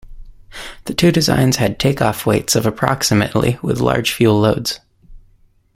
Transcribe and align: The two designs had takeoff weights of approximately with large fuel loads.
The 0.85 0.95
two 0.95 1.11
designs 1.11 1.57
had 1.57 1.77
takeoff 1.77 2.25
weights 2.25 2.55
of 2.55 2.65
approximately 2.65 3.59
with 3.61 3.79
large 3.79 4.11
fuel 4.13 4.39
loads. 4.39 4.79